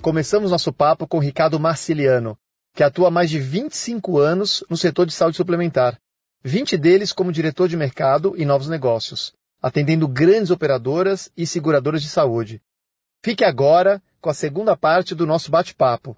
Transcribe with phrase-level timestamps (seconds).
[0.00, 2.38] começamos nosso papo com Ricardo Marciliano,
[2.74, 5.98] que atua há mais de 25 anos no setor de saúde suplementar,
[6.44, 12.08] 20 deles como diretor de mercado e novos negócios, atendendo grandes operadoras e seguradoras de
[12.08, 12.62] saúde.
[13.24, 16.16] Fique agora com a segunda parte do nosso bate-papo.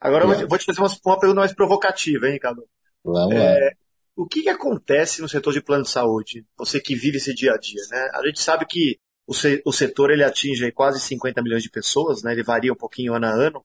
[0.00, 2.64] Agora eu vou te fazer uma, uma, pergunta mais provocativa, hein, Ricardo?
[3.04, 3.72] Vamos é,
[4.14, 6.44] o que, que, acontece no setor de plano de saúde?
[6.56, 8.10] Você que vive esse dia a dia, né?
[8.14, 8.98] A gente sabe que
[9.28, 12.32] o, se, o setor ele atinge quase 50 milhões de pessoas, né?
[12.32, 13.62] Ele varia um pouquinho ano a ano,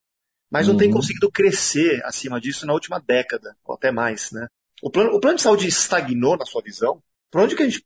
[0.52, 0.80] mas não uhum.
[0.80, 4.46] tem conseguido crescer acima disso na última década, ou até mais, né?
[4.84, 7.02] O plano, o plano de saúde estagnou na sua visão?
[7.32, 7.82] Por onde que a gente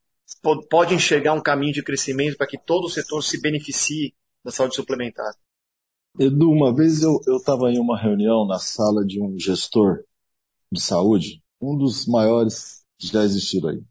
[0.67, 4.12] pode enxergar um caminho de crescimento para que todo o setor se beneficie
[4.44, 5.31] da saúde suplementar?
[6.19, 10.03] Edu, uma vez eu estava em uma reunião na sala de um gestor
[10.72, 13.84] de saúde, um dos maiores que já existiram aí.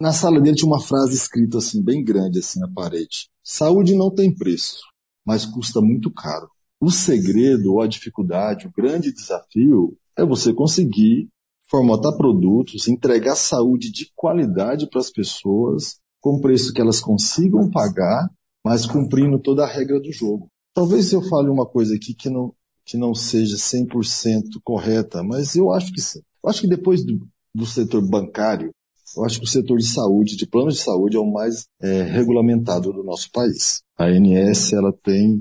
[0.00, 3.28] Na sala dele tinha uma frase escrita assim, bem grande assim na parede.
[3.42, 4.80] Saúde não tem preço,
[5.24, 6.48] mas custa muito caro.
[6.80, 11.28] O segredo ou a dificuldade, o grande desafio é você conseguir
[11.70, 18.28] formatar produtos, entregar saúde de qualidade para as pessoas, com preço que elas consigam pagar,
[18.64, 20.48] mas cumprindo toda a regra do jogo.
[20.74, 22.52] Talvez eu fale uma coisa aqui que não,
[22.84, 26.20] que não seja 100% correta, mas eu acho que sim.
[26.42, 28.70] Eu acho que depois do, do setor bancário,
[29.16, 32.02] eu acho que o setor de saúde, de planos de saúde, é o mais é,
[32.02, 33.82] regulamentado do nosso país.
[33.96, 35.40] A ANS ela tem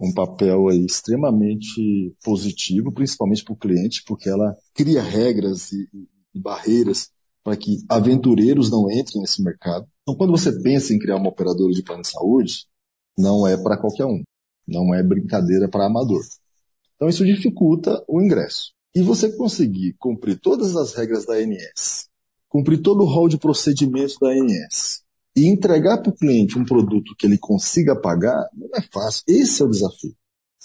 [0.00, 5.88] um papel aí extremamente positivo, principalmente para o cliente, porque ela cria regras e,
[6.34, 7.10] e barreiras
[7.42, 9.86] para que aventureiros não entrem nesse mercado.
[10.02, 12.66] Então, quando você pensa em criar uma operadora de plano de saúde,
[13.16, 14.22] não é para qualquer um,
[14.66, 16.22] não é brincadeira para amador.
[16.96, 18.72] Então, isso dificulta o ingresso.
[18.94, 22.08] E você conseguir cumprir todas as regras da ANS,
[22.54, 25.02] cumprir todo o rol de procedimentos da ANS
[25.36, 29.24] e entregar para o cliente um produto que ele consiga pagar, não é fácil.
[29.26, 30.14] Esse é o desafio.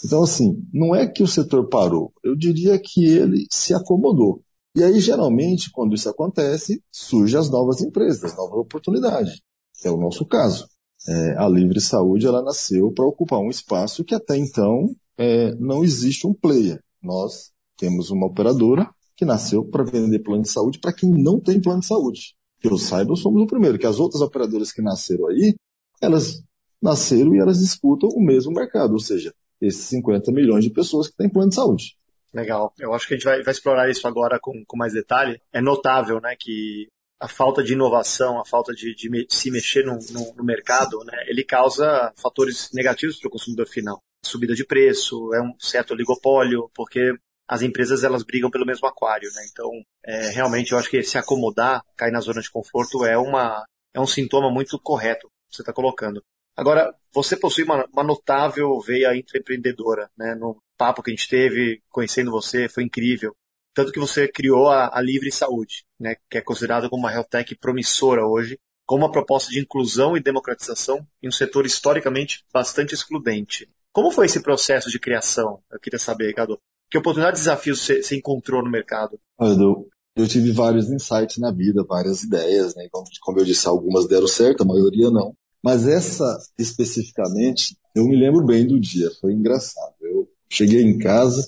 [0.05, 4.43] Então, assim, não é que o setor parou, eu diria que ele se acomodou.
[4.75, 9.41] E aí, geralmente, quando isso acontece, surgem as novas empresas, as novas oportunidades.
[9.83, 10.67] É o nosso caso.
[11.07, 15.83] É, a Livre Saúde ela nasceu para ocupar um espaço que até então é, não
[15.83, 16.83] existe um player.
[17.01, 18.87] Nós temos uma operadora
[19.19, 22.33] que nasceu para vender plano de saúde para quem não tem plano de saúde.
[22.61, 25.55] Que eu saiba, somos o primeiro, que as outras operadoras que nasceram aí,
[26.01, 26.41] elas
[26.81, 31.17] nasceram e elas disputam o mesmo mercado, ou seja, esses 50 milhões de pessoas que
[31.17, 31.97] têm plano de saúde.
[32.33, 32.73] Legal.
[32.79, 35.41] Eu acho que a gente vai, vai explorar isso agora com, com, mais detalhe.
[35.51, 36.87] É notável, né, que
[37.19, 41.03] a falta de inovação, a falta de, de me, se mexer no, no, no, mercado,
[41.03, 43.99] né, ele causa fatores negativos para o consumidor final.
[44.23, 47.13] Subida de preço, é um certo oligopólio, porque
[47.49, 49.41] as empresas elas brigam pelo mesmo aquário, né?
[49.51, 49.71] Então,
[50.05, 53.99] é, realmente eu acho que se acomodar, cair na zona de conforto é uma é
[53.99, 56.23] um sintoma muito correto que você está colocando.
[56.55, 60.35] Agora, você possui uma, uma notável veia empreendedora, né?
[60.35, 63.35] No papo que a gente teve, conhecendo você, foi incrível.
[63.73, 66.17] Tanto que você criou a, a Livre Saúde, né?
[66.29, 70.21] Que é considerada como uma health tech promissora hoje, com uma proposta de inclusão e
[70.21, 73.67] democratização em um setor historicamente bastante excludente.
[73.91, 75.63] Como foi esse processo de criação?
[75.71, 76.59] Eu queria saber, Ricardo.
[76.89, 79.19] Que oportunidades e desafios você, encontrou no mercado?
[79.39, 82.87] Eu, eu tive vários insights na vida, várias ideias, né?
[82.91, 85.35] Como, como eu disse, algumas deram certo, a maioria não.
[85.63, 86.25] Mas essa
[86.57, 89.93] especificamente, eu me lembro bem do dia, foi engraçado.
[90.01, 91.45] Eu cheguei em casa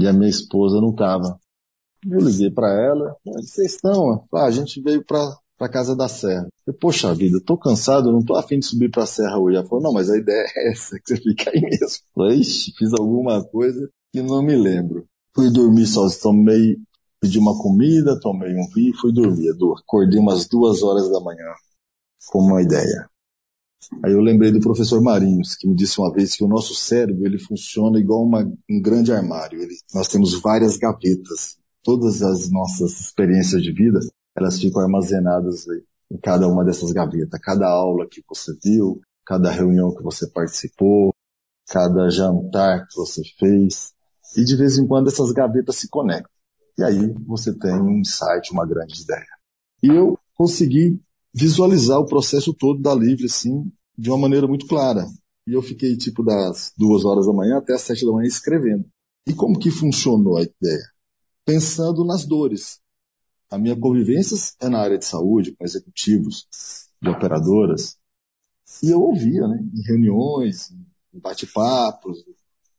[0.00, 1.40] e a minha esposa não estava.
[2.04, 4.26] Eu liguei para ela, vocês estão?
[4.34, 6.48] Ah, a gente veio para para casa da serra.
[6.66, 9.56] Eu, poxa vida, tô cansado, não tô afim de subir para a serra hoje.
[9.56, 11.86] Ela falou, não, mas a ideia é essa, que você fica aí mesmo.
[11.86, 15.06] Eu falei, Ixi, fiz alguma coisa que não me lembro.
[15.34, 16.76] Fui dormir sozinho, tomei,
[17.18, 19.48] pedi uma comida, tomei um vinho e fui dormir.
[19.78, 21.46] Acordei umas duas horas da manhã
[22.28, 23.08] com uma ideia.
[24.04, 27.26] Aí eu lembrei do professor Marinhos, que me disse uma vez que o nosso cérebro
[27.26, 29.60] ele funciona igual uma, um grande armário.
[29.60, 31.56] Ele, nós temos várias gavetas.
[31.82, 33.98] Todas as nossas experiências de vida,
[34.36, 35.66] elas ficam armazenadas
[36.10, 37.40] em cada uma dessas gavetas.
[37.40, 41.12] Cada aula que você viu, cada reunião que você participou,
[41.68, 43.92] cada jantar que você fez,
[44.36, 46.30] e de vez em quando essas gavetas se conectam.
[46.78, 49.26] E aí você tem um insight, uma grande ideia.
[49.82, 51.00] E eu consegui
[51.34, 55.06] visualizar o processo todo da Livre, assim, de uma maneira muito clara.
[55.46, 58.84] E eu fiquei tipo das duas horas da manhã até as sete da manhã escrevendo.
[59.26, 60.84] E como que funcionou a ideia?
[61.44, 62.80] Pensando nas dores.
[63.50, 66.46] A minha convivência é na área de saúde, com executivos
[67.00, 67.98] de operadoras,
[68.82, 70.70] e eu ouvia, né, em reuniões,
[71.12, 72.24] em bate-papos,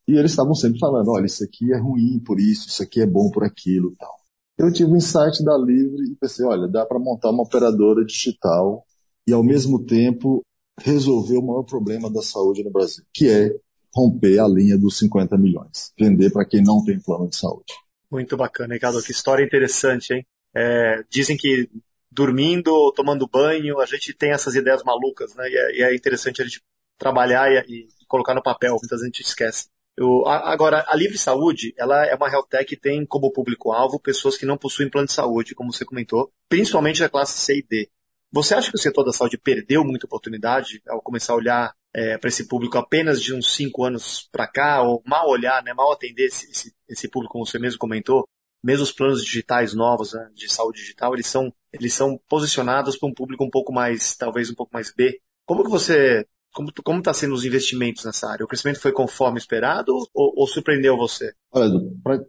[0.07, 3.05] e eles estavam sempre falando, olha, isso aqui é ruim por isso, isso aqui é
[3.05, 4.13] bom por aquilo, tal.
[4.57, 8.85] Eu tive um insight da Livre e pensei, olha, dá para montar uma operadora digital
[9.27, 10.43] e ao mesmo tempo
[10.79, 13.55] resolver o maior problema da saúde no Brasil, que é
[13.95, 17.73] romper a linha dos 50 milhões, vender para quem não tem plano de saúde.
[18.11, 20.25] Muito bacana, Ricardo, que história interessante, hein?
[20.55, 21.69] É, dizem que
[22.11, 25.49] dormindo tomando banho, a gente tem essas ideias malucas, né?
[25.49, 26.61] E é, e é interessante a gente
[26.97, 29.67] trabalhar e, e, colocar no papel, muitas vezes a gente esquece.
[29.95, 34.35] Eu, agora, a Livre Saúde, ela é uma health tech que tem como público-alvo pessoas
[34.35, 37.89] que não possuem plano de saúde, como você comentou, principalmente da classe C e D.
[38.31, 42.17] Você acha que o setor da saúde perdeu muita oportunidade ao começar a olhar é,
[42.17, 45.91] para esse público apenas de uns cinco anos para cá, ou mal olhar, né, mal
[45.91, 48.27] atender esse, esse, esse, público, como você mesmo comentou?
[48.63, 53.07] Mesmo os planos digitais novos né, de saúde digital, eles são, eles são posicionados para
[53.07, 55.19] um público um pouco mais, talvez um pouco mais B.
[55.45, 58.45] Como que você como como está sendo os investimentos nessa área?
[58.45, 61.33] O crescimento foi conforme esperado ou, ou surpreendeu você?
[61.51, 61.71] Olha,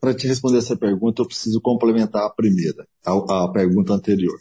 [0.01, 4.37] para te responder essa pergunta, eu preciso complementar a primeira, a, a pergunta anterior.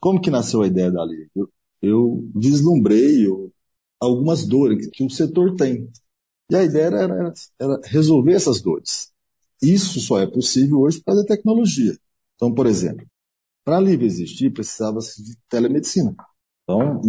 [0.00, 1.28] Como que nasceu a ideia da lei?
[1.34, 1.48] Eu,
[1.80, 3.52] eu vislumbrei eu,
[4.00, 5.88] algumas dores que o setor tem.
[6.50, 9.10] E a ideia era, era, era resolver essas dores.
[9.60, 11.96] Isso só é possível hoje por causa da tecnologia.
[12.34, 13.06] Então, por exemplo,
[13.64, 16.14] para a Livre existir, precisava-se de telemedicina.
[16.68, 17.00] Então,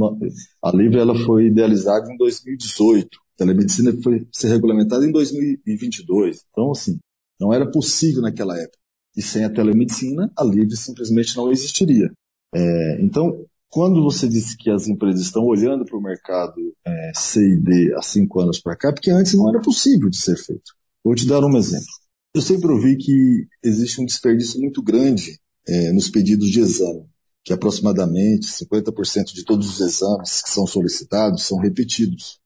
[0.63, 3.09] a Livre ela foi idealizada em 2018.
[3.17, 6.45] A telemedicina foi ser regulamentada em 2022.
[6.49, 6.97] Então, assim,
[7.37, 8.77] não era possível naquela época.
[9.17, 12.09] E sem a telemedicina, a Livre simplesmente não existiria.
[12.55, 17.41] É, então, quando você disse que as empresas estão olhando para o mercado é, C
[17.41, 20.71] e D há cinco anos para cá, porque antes não era possível de ser feito.
[21.03, 21.85] Vou te dar um exemplo.
[22.33, 27.09] Eu sempre ouvi que existe um desperdício muito grande é, nos pedidos de exame
[27.49, 32.39] que aproximadamente 50% de todos os exames que são solicitados são repetidos.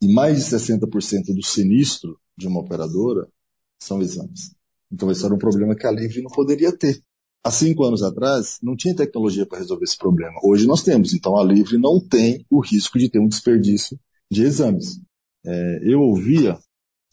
[0.00, 3.28] E mais de 60% do sinistro de uma operadora
[3.78, 4.54] são exames.
[4.90, 7.02] Então esse era um problema que a Livre não poderia ter.
[7.44, 10.40] Há cinco anos atrás, não tinha tecnologia para resolver esse problema.
[10.42, 11.12] Hoje nós temos.
[11.12, 14.00] Então a Livre não tem o risco de ter um desperdício
[14.30, 14.98] de exames.
[15.44, 16.58] É, eu ouvia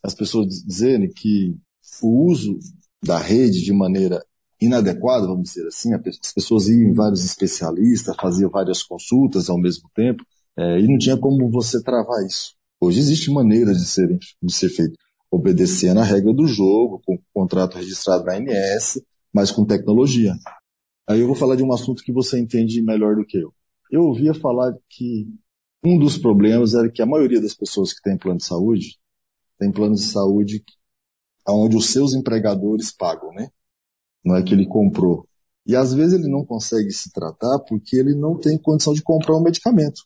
[0.01, 1.57] as pessoas dizerem que
[2.01, 2.57] o uso
[3.03, 4.25] da rede de maneira
[4.65, 5.93] inadequada, vamos dizer assim.
[5.93, 10.23] As pessoas iam em vários especialistas, faziam várias consultas ao mesmo tempo,
[10.57, 12.53] é, e não tinha como você travar isso.
[12.79, 14.97] Hoje existe maneira de ser, de ser feito,
[15.31, 19.01] obedecendo a regra do jogo, com contrato registrado na ANS,
[19.33, 20.33] mas com tecnologia.
[21.07, 23.53] Aí eu vou falar de um assunto que você entende melhor do que eu.
[23.91, 25.27] Eu ouvia falar que
[25.83, 28.97] um dos problemas era que a maioria das pessoas que tem plano de saúde
[29.57, 30.63] tem planos de saúde
[31.47, 33.49] onde os seus empregadores pagam, né?
[34.23, 35.27] Não é que ele comprou.
[35.65, 39.35] E às vezes ele não consegue se tratar porque ele não tem condição de comprar
[39.35, 40.01] um medicamento.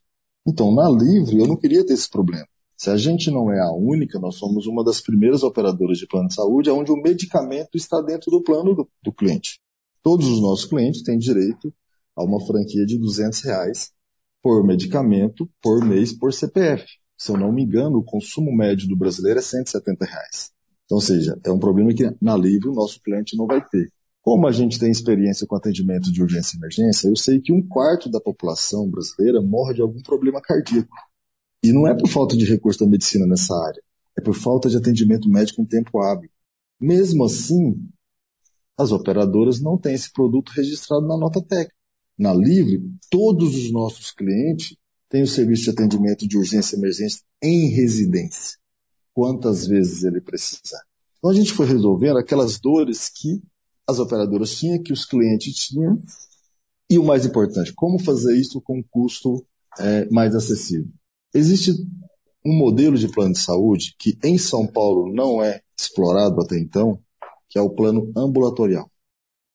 [0.48, 2.48] Então, na Livre, eu não queria ter esse problema.
[2.78, 6.28] Se a gente não é a única, nós somos uma das primeiras operadoras de plano
[6.28, 9.60] de saúde onde o medicamento está dentro do plano do, do cliente.
[10.04, 11.74] Todos os nossos clientes têm direito
[12.16, 13.92] a uma franquia de 200 reais
[14.44, 16.86] por medicamento, por mês, por CPF.
[17.18, 20.52] Se eu não me engano, o consumo médio do brasileiro é 170 reais.
[20.86, 23.92] Então, ou seja, é um problema que na Livre o nosso cliente não vai ter.
[24.28, 27.66] Como a gente tem experiência com atendimento de urgência e emergência, eu sei que um
[27.66, 30.94] quarto da população brasileira morre de algum problema cardíaco.
[31.64, 33.82] E não é por falta de recurso da medicina nessa área,
[34.18, 36.30] é por falta de atendimento médico em tempo hábil.
[36.78, 37.82] Mesmo assim,
[38.78, 41.74] as operadoras não têm esse produto registrado na nota técnica.
[42.20, 44.76] Na Livre, todos os nossos clientes
[45.08, 48.58] têm o serviço de atendimento de urgência e emergência em residência,
[49.14, 50.84] quantas vezes ele precisar.
[51.18, 53.42] Então a gente foi resolvendo aquelas dores que
[53.88, 55.98] as operadoras tinham, que os clientes tinham,
[56.90, 59.46] e o mais importante, como fazer isso com um custo
[59.80, 60.88] é, mais acessível.
[61.34, 61.72] Existe
[62.46, 67.00] um modelo de plano de saúde que em São Paulo não é explorado até então,
[67.50, 68.90] que é o plano ambulatorial.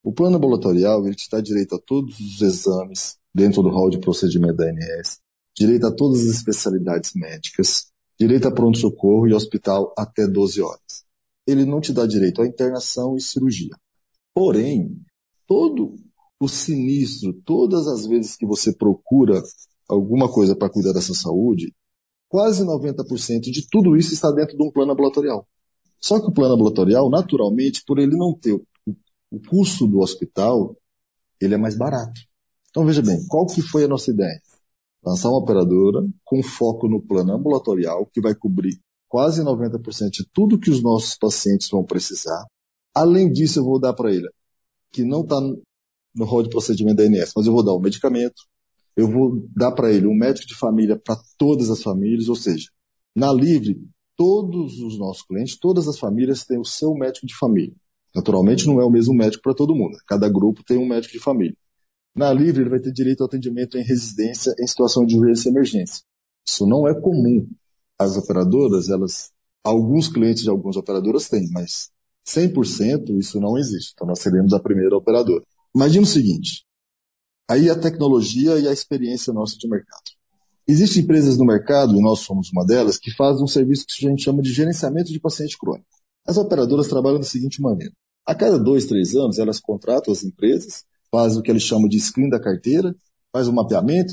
[0.03, 3.99] O plano ambulatorial ele te dá direito a todos os exames dentro do hall de
[3.99, 5.21] procedimento da ANS,
[5.57, 7.87] direito a todas as especialidades médicas,
[8.19, 11.05] direito a pronto-socorro e hospital até 12 horas.
[11.47, 13.75] Ele não te dá direito à internação e cirurgia.
[14.35, 15.01] Porém,
[15.47, 15.97] todo
[16.41, 19.43] o sinistro, todas as vezes que você procura
[19.89, 21.75] alguma coisa para cuidar dessa saúde,
[22.29, 25.47] quase 90% de tudo isso está dentro de um plano ambulatorial.
[26.01, 30.77] Só que o plano ambulatorial, naturalmente, por ele não ter o, custo do hospital,
[31.41, 32.21] ele é mais barato.
[32.71, 34.41] Então veja bem, qual que foi a nossa ideia?
[35.05, 40.59] lançar uma operadora com foco no plano ambulatorial, que vai cobrir quase 90% de tudo
[40.59, 42.47] que os nossos pacientes vão precisar.
[42.95, 44.29] Além disso, eu vou dar para ele,
[44.93, 47.81] que não está no rol de procedimento da ANS, mas eu vou dar o um
[47.81, 48.43] medicamento,
[48.97, 52.69] eu vou dar para ele um médico de família para todas as famílias, ou seja,
[53.15, 53.81] na Livre,
[54.17, 57.75] todos os nossos clientes, todas as famílias têm o seu médico de família.
[58.15, 59.97] Naturalmente, não é o mesmo médico para todo mundo.
[60.07, 61.57] Cada grupo tem um médico de família.
[62.15, 65.53] Na Livre, ele vai ter direito ao atendimento em residência em situação de urgência e
[65.53, 66.03] emergência.
[66.47, 67.49] Isso não é comum.
[67.99, 69.31] As operadoras, elas,
[69.65, 71.91] alguns clientes de algumas operadoras têm, mas
[72.27, 73.93] 100% isso não existe.
[73.95, 75.43] Então, nós seremos a primeira operadora.
[75.75, 76.65] Imagina o seguinte,
[77.49, 80.03] aí a tecnologia e a experiência nossa de mercado.
[80.67, 84.11] Existem empresas no mercado, e nós somos uma delas, que fazem um serviço que a
[84.11, 85.87] gente chama de gerenciamento de paciente crônico.
[86.27, 87.93] As operadoras trabalham da seguinte maneira.
[88.25, 91.99] A cada dois, três anos, elas contratam as empresas, fazem o que eles chamam de
[91.99, 92.95] screen da carteira,
[93.33, 94.13] faz um mapeamento,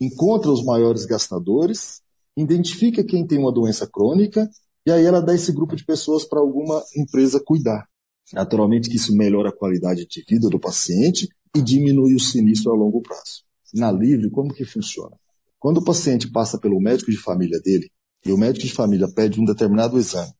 [0.00, 2.02] encontra os maiores gastadores,
[2.36, 4.50] identifica quem tem uma doença crônica,
[4.86, 7.86] e aí ela dá esse grupo de pessoas para alguma empresa cuidar.
[8.32, 12.76] Naturalmente que isso melhora a qualidade de vida do paciente e diminui o sinistro a
[12.76, 13.44] longo prazo.
[13.72, 15.16] Na Livre, como que funciona?
[15.58, 17.90] Quando o paciente passa pelo médico de família dele,
[18.24, 20.32] e o médico de família pede um determinado exame,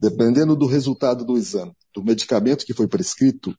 [0.00, 3.54] dependendo do resultado do exame, do medicamento que foi prescrito,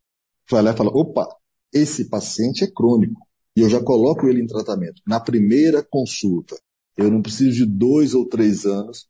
[0.50, 1.28] vai lá e fala, opa,
[1.74, 3.20] esse paciente é crônico,
[3.56, 5.02] e eu já coloco ele em tratamento.
[5.06, 6.56] Na primeira consulta,
[6.96, 9.08] eu não preciso de dois ou três anos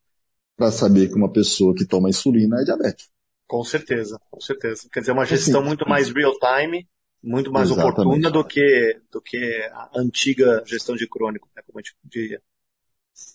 [0.58, 3.10] para saber que uma pessoa que toma insulina é diabética.
[3.48, 4.90] Com certeza, com certeza.
[4.92, 6.86] Quer dizer, uma gestão assim, muito mais real time,
[7.24, 8.00] muito mais exatamente.
[8.00, 9.38] oportuna do que, do que
[9.72, 12.42] a antiga gestão de crônico, né, como a gente diria.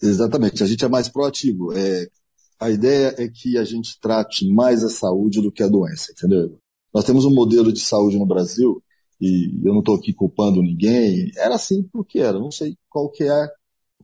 [0.02, 1.72] Exatamente, a gente é mais proativo.
[1.72, 2.08] É,
[2.60, 6.58] a ideia é que a gente trate mais a saúde do que a doença, entendeu?
[6.92, 8.82] Nós temos um modelo de saúde no Brasil,
[9.20, 13.24] e eu não estou aqui culpando ninguém, era assim porque era, não sei qual que
[13.24, 13.48] é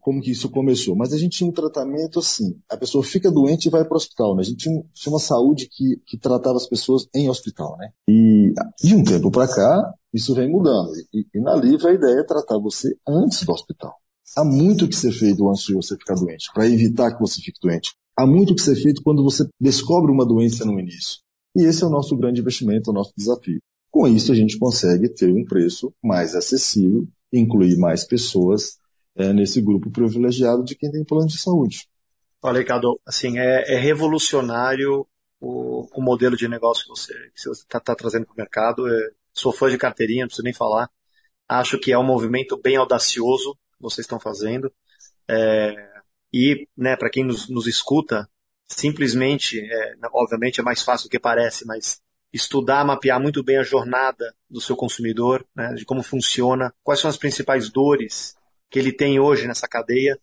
[0.09, 0.97] como que isso começou.
[0.97, 3.97] Mas a gente tinha um tratamento assim, a pessoa fica doente e vai para o
[3.99, 4.41] hospital, né?
[4.41, 7.91] A gente tinha, uma saúde que, que tratava as pessoas em hospital, né?
[8.09, 10.93] E de um tempo para cá, isso vem mudando.
[11.13, 13.93] E, e, na Livre a ideia é tratar você antes do hospital.
[14.35, 17.61] Há muito que ser feito antes de você ficar doente, para evitar que você fique
[17.61, 17.93] doente.
[18.19, 21.19] Há muito que ser feito quando você descobre uma doença no início.
[21.55, 23.59] E esse é o nosso grande investimento, o nosso desafio.
[23.91, 28.79] Com isso, a gente consegue ter um preço mais acessível, incluir mais pessoas
[29.19, 31.89] é, nesse grupo privilegiado de quem tem plano de saúde.
[32.41, 35.05] Olha, Ricardo, assim, é, é revolucionário
[35.41, 38.89] o, o, modelo de negócio que você está tá trazendo para o mercado.
[38.89, 40.89] É, sou fã de carteirinha, não preciso nem falar.
[41.49, 44.73] Acho que é um movimento bem audacioso que vocês estão fazendo.
[45.29, 45.75] É,
[46.33, 48.29] e, né, para quem nos, nos, escuta,
[48.69, 52.01] simplesmente, é, obviamente é mais fácil do que parece, mas
[52.33, 57.11] estudar, mapear muito bem a jornada do seu consumidor, né, de como funciona, quais são
[57.11, 58.38] as principais dores
[58.71, 60.19] que ele tem hoje nessa cadeia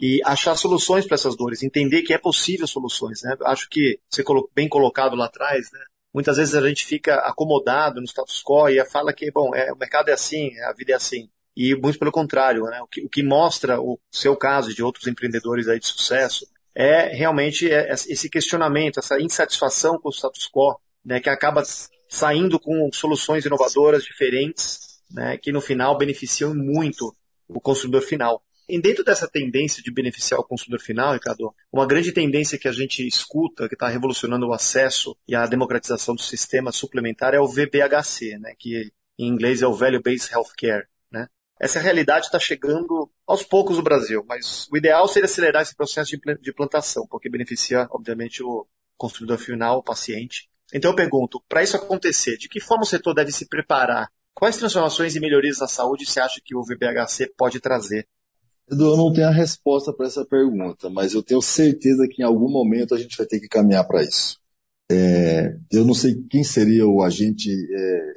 [0.00, 3.22] e achar soluções para essas dores, entender que é possível soluções.
[3.22, 3.36] Né?
[3.44, 4.22] Acho que você
[4.54, 5.80] bem colocado lá atrás, né?
[6.14, 9.76] muitas vezes a gente fica acomodado no status quo e fala que bom, é, o
[9.76, 11.28] mercado é assim, a vida é assim.
[11.56, 12.80] E muito pelo contrário, né?
[12.80, 16.46] o, que, o que mostra o seu caso e de outros empreendedores aí de sucesso
[16.74, 21.18] é realmente é, esse questionamento, essa insatisfação com o status quo, né?
[21.18, 21.64] que acaba
[22.08, 25.36] saindo com soluções inovadoras diferentes, né?
[25.36, 27.12] que no final beneficiam muito
[27.48, 28.42] o consumidor final.
[28.68, 32.72] E dentro dessa tendência de beneficiar o consumidor final, Ricardo, uma grande tendência que a
[32.72, 37.48] gente escuta, que está revolucionando o acesso e a democratização do sistema suplementar é o
[37.48, 40.86] VBHC, né, que em inglês é o Value Based Healthcare.
[41.10, 41.26] Né?
[41.58, 46.10] Essa realidade está chegando aos poucos no Brasil, mas o ideal seria acelerar esse processo
[46.10, 48.66] de implantação, porque beneficia, obviamente, o
[48.98, 50.46] consumidor final, o paciente.
[50.74, 54.56] Então eu pergunto, para isso acontecer, de que forma o setor deve se preparar Quais
[54.56, 58.06] transformações e melhorias na saúde você acha que o VBHC pode trazer?
[58.70, 62.24] Edu, eu não tenho a resposta para essa pergunta, mas eu tenho certeza que em
[62.24, 64.38] algum momento a gente vai ter que caminhar para isso.
[64.88, 68.12] É, eu não sei quem seria o agente é,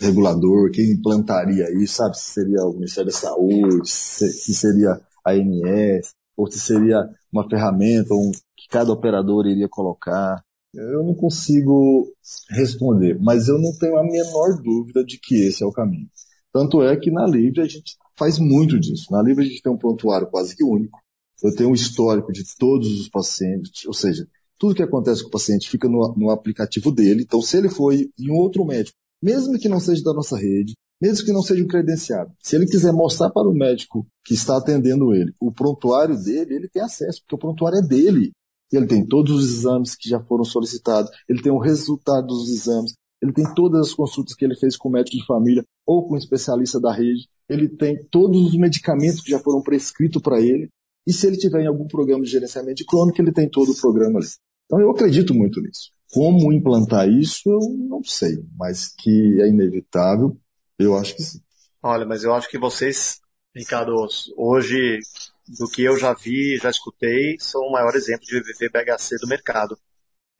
[0.00, 2.16] regulador, quem implantaria isso, sabe?
[2.18, 7.02] Se seria o Ministério da Saúde, se, se seria a ANS, ou se seria
[7.32, 10.40] uma ferramenta um, que cada operador iria colocar.
[10.74, 12.12] Eu não consigo
[12.50, 16.08] responder, mas eu não tenho a menor dúvida de que esse é o caminho.
[16.52, 19.10] Tanto é que na Livre a gente faz muito disso.
[19.10, 20.98] Na Livre a gente tem um prontuário quase que único.
[21.42, 24.26] Eu tenho um histórico de todos os pacientes, ou seja,
[24.58, 27.22] tudo que acontece com o paciente fica no, no aplicativo dele.
[27.22, 31.26] Então, se ele foi em outro médico, mesmo que não seja da nossa rede, mesmo
[31.26, 35.12] que não seja um credenciado, se ele quiser mostrar para o médico que está atendendo
[35.12, 38.32] ele o prontuário dele, ele tem acesso, porque o prontuário é dele.
[38.76, 42.94] Ele tem todos os exames que já foram solicitados, ele tem o resultado dos exames,
[43.22, 46.14] ele tem todas as consultas que ele fez com o médico de família, ou com
[46.14, 47.26] um especialista da rede.
[47.48, 50.68] Ele tem todos os medicamentos que já foram prescritos para ele.
[51.06, 53.76] E se ele tiver em algum programa de gerenciamento de crônico, ele tem todo o
[53.76, 54.28] programa ali.
[54.66, 55.90] Então eu acredito muito nisso.
[56.12, 60.36] Como implantar isso, eu não sei, mas que é inevitável,
[60.78, 61.40] eu acho que sim.
[61.82, 63.20] Olha, mas eu acho que vocês,
[63.54, 63.94] Ricardo,
[64.36, 65.00] hoje,
[65.48, 69.78] do que eu já vi, já escutei, são o maior exemplo de VVBHC do mercado.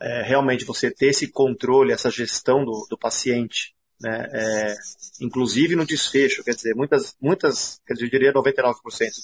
[0.00, 4.74] É, realmente você ter esse controle, essa gestão do, do paciente, né, é,
[5.20, 8.74] inclusive no desfecho, quer dizer, muitas, muitas, quer dizer, eu diria 99%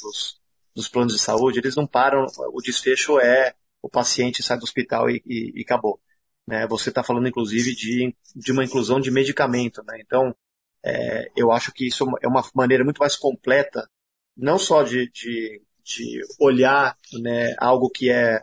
[0.00, 0.40] dos,
[0.74, 5.10] dos planos de saúde, eles não param, o desfecho é o paciente sai do hospital
[5.10, 6.00] e, e, e acabou.
[6.46, 6.66] Né?
[6.68, 9.82] Você está falando, inclusive, de, de uma inclusão de medicamento.
[9.84, 9.98] Né?
[10.00, 10.34] Então,
[10.84, 13.88] é, eu acho que isso é uma maneira muito mais completa,
[14.36, 15.62] não só de, de,
[15.96, 18.40] de olhar né, algo que é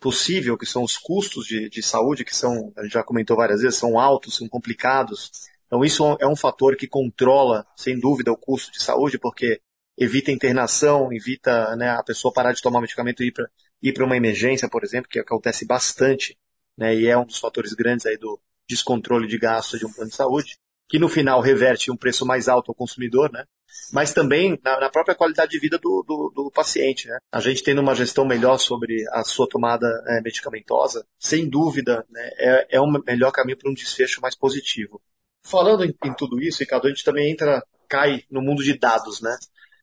[0.00, 3.62] possível, que são os custos de, de saúde, que são, a gente já comentou várias
[3.62, 5.30] vezes, são altos, são complicados.
[5.66, 9.60] Então, isso é um fator que controla, sem dúvida, o custo de saúde, porque
[9.96, 13.48] evita internação, evita né, a pessoa parar de tomar medicamento e ir para
[13.80, 16.36] ir uma emergência, por exemplo, que acontece bastante,
[16.76, 20.10] né, e é um dos fatores grandes aí do descontrole de gastos de um plano
[20.10, 20.56] de saúde,
[20.92, 23.46] que no final reverte um preço mais alto ao consumidor, né,
[23.94, 27.08] mas também na, na própria qualidade de vida do, do, do, paciente.
[27.08, 27.16] Né.
[27.32, 32.30] A gente tendo uma gestão melhor sobre a sua tomada é, medicamentosa, sem dúvida, né,
[32.36, 35.00] é, é um melhor caminho para um desfecho mais positivo.
[35.42, 39.22] Falando em, em tudo isso, Ricardo, a gente também entra, cai no mundo de dados,
[39.22, 39.34] né?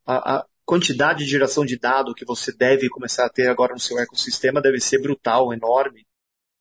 [0.06, 3.80] A, a, quantidade de geração de dado que você deve começar a ter agora no
[3.80, 6.06] seu ecossistema deve ser brutal, enorme.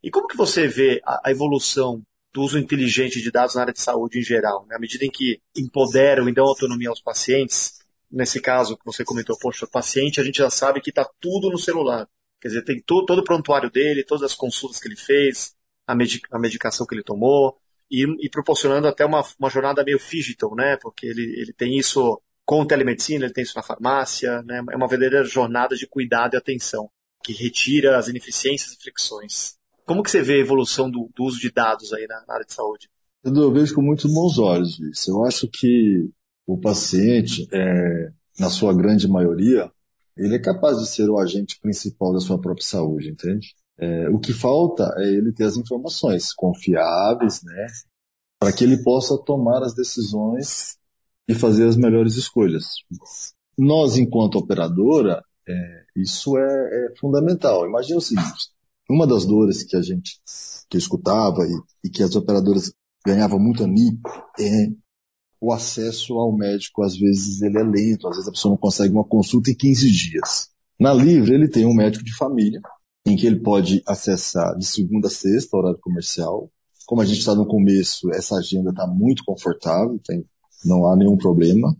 [0.01, 2.01] E como que você vê a, a evolução
[2.33, 4.65] do uso inteligente de dados na área de saúde em geral?
[4.67, 4.75] Né?
[4.75, 7.79] À medida em que empoderam e dão autonomia aos pacientes,
[8.12, 11.57] nesse caso que você comentou, poxa, paciente a gente já sabe que está tudo no
[11.57, 12.07] celular.
[12.41, 15.55] Quer dizer, tem todo, todo o prontuário dele, todas as consultas que ele fez,
[15.86, 15.93] a,
[16.31, 17.57] a medicação que ele tomou,
[17.91, 20.77] e, e proporcionando até uma, uma jornada meio digital, né?
[20.77, 24.63] Porque ele, ele tem isso com telemedicina, ele tem isso na farmácia, né?
[24.71, 26.89] é uma verdadeira jornada de cuidado e atenção,
[27.24, 29.58] que retira as ineficiências e fricções.
[29.89, 32.46] Como que você vê a evolução do, do uso de dados aí na, na, área
[32.46, 32.87] de saúde?
[33.24, 35.09] Eu vejo com muitos bons olhos isso.
[35.09, 36.07] Eu acho que
[36.46, 39.68] o paciente, é, na sua grande maioria,
[40.16, 43.55] ele é capaz de ser o agente principal da sua própria saúde, entende?
[43.79, 47.66] É, o que falta é ele ter as informações confiáveis, né,
[48.37, 50.77] para que ele possa tomar as decisões
[51.27, 52.75] e fazer as melhores escolhas.
[53.57, 57.66] Nós, enquanto operadora, é, isso é, é, fundamental.
[57.66, 58.51] Imagina o seguinte:
[58.89, 60.19] uma das dores que a gente
[60.69, 62.71] que escutava e, e que as operadoras
[63.05, 64.01] ganhavam muito a NIP
[64.39, 64.67] é
[65.41, 66.83] o acesso ao médico.
[66.83, 69.91] Às vezes ele é lento, às vezes a pessoa não consegue uma consulta em 15
[69.91, 70.49] dias.
[70.79, 72.61] Na Livre, ele tem um médico de família,
[73.05, 76.49] em que ele pode acessar de segunda a sexta, horário comercial.
[76.85, 80.25] Como a gente está no começo, essa agenda está muito confortável, tem
[80.63, 81.75] não há nenhum problema.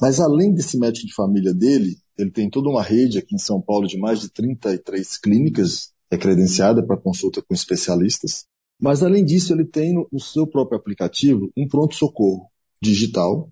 [0.00, 3.60] Mas além desse médico de família dele, ele tem toda uma rede aqui em São
[3.60, 8.44] Paulo de mais de 33 clínicas é credenciada para consulta com especialistas.
[8.80, 12.48] Mas além disso, ele tem no seu próprio aplicativo um pronto-socorro
[12.80, 13.50] digital,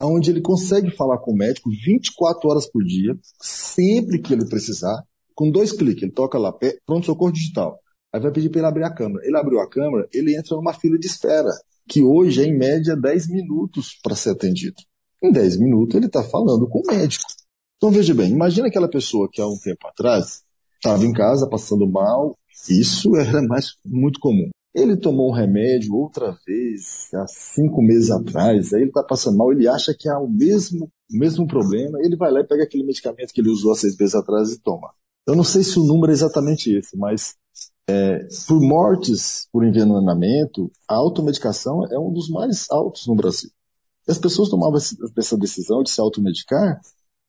[0.00, 5.02] onde ele consegue falar com o médico 24 horas por dia, sempre que ele precisar,
[5.34, 6.02] com dois cliques.
[6.02, 7.80] Ele toca lá, pronto-socorro digital.
[8.12, 9.26] Aí vai pedir para ele abrir a câmera.
[9.26, 11.50] Ele abriu a câmera, ele entra numa fila de espera
[11.88, 14.76] que hoje é em média 10 minutos para ser atendido.
[15.22, 17.24] Em 10 minutos ele está falando com o médico.
[17.76, 20.42] Então veja bem, imagina aquela pessoa que há um tempo atrás
[20.76, 22.36] estava em casa passando mal,
[22.68, 24.48] isso era mais muito comum.
[24.74, 29.50] Ele tomou um remédio outra vez, há cinco meses atrás, aí ele está passando mal,
[29.50, 32.84] ele acha que há o mesmo, o mesmo problema, ele vai lá e pega aquele
[32.84, 34.90] medicamento que ele usou há seis meses atrás e toma.
[35.26, 37.34] Eu não sei se o número é exatamente esse, mas
[37.88, 43.50] é, por mortes por envenenamento, a automedicação é um dos mais altos no Brasil.
[44.06, 46.80] E as pessoas tomavam essa decisão de se automedicar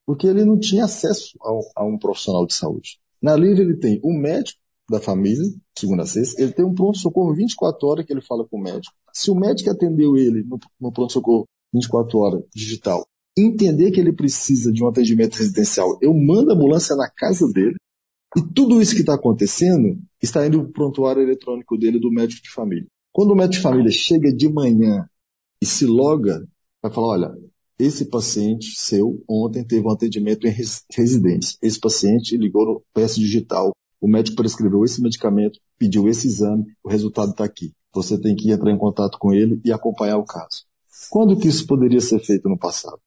[0.05, 1.38] porque ele não tinha acesso
[1.75, 2.99] a um profissional de saúde.
[3.21, 5.43] Na Livre ele tem um médico da família,
[5.77, 8.95] segunda a sexta, ele tem um pronto-socorro 24 horas que ele fala com o médico.
[9.13, 13.06] Se o médico atendeu ele no, no pronto-socorro 24 horas digital,
[13.38, 17.75] entender que ele precisa de um atendimento residencial, eu mando a ambulância na casa dele,
[18.36, 22.43] e tudo isso que está acontecendo está indo para o prontuário eletrônico dele do médico
[22.43, 22.88] de família.
[23.12, 25.10] Quando o médico de família chega de manhã
[25.62, 26.47] e se loga,
[26.82, 27.36] vai falar, olha,
[27.79, 30.55] esse paciente seu ontem teve um atendimento em
[30.91, 31.57] residência.
[31.61, 33.71] Esse paciente ligou no PS digital.
[34.01, 37.73] O médico prescreveu esse medicamento, pediu esse exame, o resultado está aqui.
[37.93, 40.65] Você tem que entrar em contato com ele e acompanhar o caso.
[41.09, 42.99] Quando que isso poderia ser feito no passado?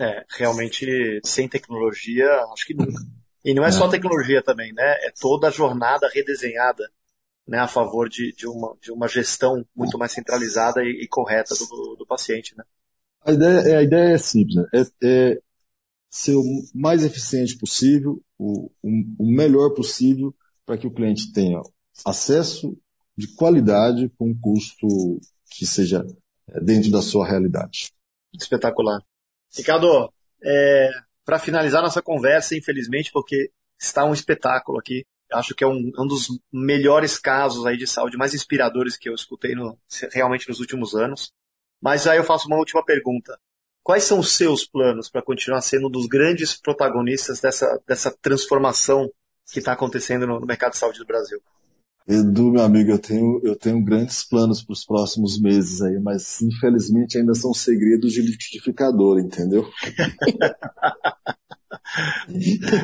[0.00, 0.86] É, realmente,
[1.24, 3.02] sem tecnologia, acho que nunca.
[3.44, 4.84] E não é, é, só tecnologia também, né?
[5.06, 6.88] É toda a jornada redesenhada
[7.46, 11.54] né, a favor de, de, uma, de uma gestão muito mais centralizada e, e correta
[11.54, 12.64] do, do paciente, né?
[13.28, 14.64] A ideia, a ideia é simples, né?
[14.72, 15.38] é, é
[16.10, 16.42] ser o
[16.74, 18.88] mais eficiente possível, o, o,
[19.18, 21.60] o melhor possível, para que o cliente tenha
[22.06, 22.74] acesso
[23.14, 24.86] de qualidade com um custo
[25.50, 26.06] que seja
[26.48, 27.92] é, dentro da sua realidade.
[28.32, 29.02] Espetacular.
[29.54, 30.10] Ricardo,
[30.42, 30.90] é,
[31.22, 36.06] para finalizar nossa conversa, infelizmente, porque está um espetáculo aqui, acho que é um, um,
[36.06, 39.78] dos melhores casos aí de saúde mais inspiradores que eu escutei no,
[40.14, 41.30] realmente nos últimos anos.
[41.80, 43.38] Mas aí eu faço uma última pergunta.
[43.82, 49.10] Quais são os seus planos para continuar sendo um dos grandes protagonistas dessa, dessa transformação
[49.50, 51.40] que está acontecendo no, no mercado de saúde do Brasil?
[52.06, 56.40] Edu, meu amigo, eu tenho, eu tenho grandes planos para os próximos meses aí, mas
[56.40, 59.68] infelizmente ainda são segredos de liquidificador, entendeu?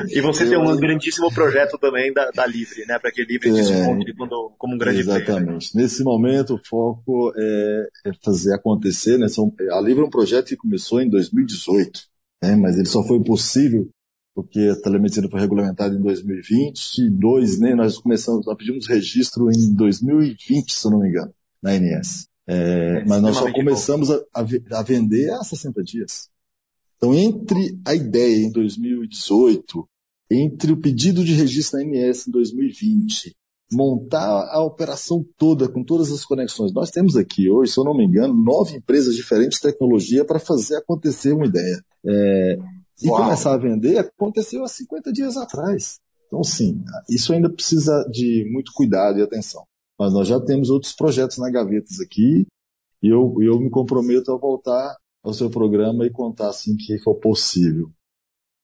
[0.08, 2.98] e você tem um grandíssimo projeto também da, da Livre, né?
[2.98, 5.70] Para que Livre é, desconte como, como um grande Exatamente.
[5.70, 5.84] Player.
[5.86, 9.28] Nesse momento, o foco é, é, fazer acontecer, né?
[9.28, 12.00] São, a Livre é um projeto que começou em 2018,
[12.42, 12.56] né?
[12.56, 13.88] mas ele só foi possível
[14.34, 17.74] porque a telemedicina foi regulamentada em 2022, né?
[17.74, 22.26] Nós começamos, nós pedimos registro em 2020, se eu não me engano, na ANS.
[22.46, 26.28] É, é, mas nós só começamos a, a, vender há 60 dias.
[26.96, 29.88] Então, entre a ideia em 2018,
[30.30, 33.34] entre o pedido de registro na ANS em 2020,
[33.72, 36.72] montar a operação toda, com todas as conexões.
[36.72, 40.38] Nós temos aqui hoje, se eu não me engano, nove empresas diferentes de tecnologia para
[40.38, 41.82] fazer acontecer uma ideia.
[42.06, 42.58] É,
[43.02, 43.22] e Uau.
[43.22, 45.98] começar a vender aconteceu há 50 dias atrás.
[46.26, 49.64] Então, sim, isso ainda precisa de muito cuidado e atenção.
[49.98, 52.46] Mas nós já temos outros projetos na gavetas aqui
[53.02, 57.14] e eu, eu me comprometo a voltar ao seu programa e contar assim que for
[57.16, 57.90] possível.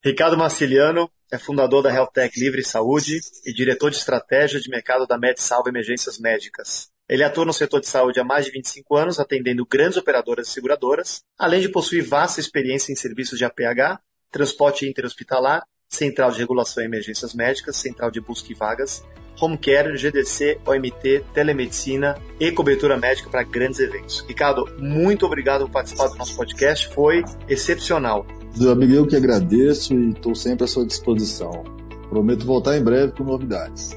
[0.05, 5.19] Ricardo Marciliano é fundador da HealthTech Livre Saúde e diretor de estratégia de mercado da
[5.19, 6.89] MedSalva Emergências Médicas.
[7.09, 10.51] Ele atua no setor de saúde há mais de 25 anos, atendendo grandes operadoras e
[10.53, 16.83] seguradoras, além de possuir vasta experiência em serviços de APH transporte interhospitalar, central de regulação
[16.83, 19.05] e emergências médicas, central de busca e vagas,
[19.41, 24.25] home care, GDC, OMT, telemedicina e cobertura médica para grandes eventos.
[24.29, 28.27] Ricardo, muito obrigado por participar do nosso podcast, foi excepcional.
[28.71, 31.65] Amigo, eu que agradeço e estou sempre à sua disposição.
[32.09, 33.97] Prometo voltar em breve com novidades.